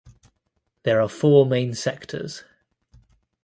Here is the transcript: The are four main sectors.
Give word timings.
The 0.81 0.93
are 0.99 1.07
four 1.07 1.45
main 1.45 1.75
sectors. 1.75 2.43